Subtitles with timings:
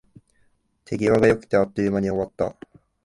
[0.83, 2.55] 手際が良くて、あっという間に終わった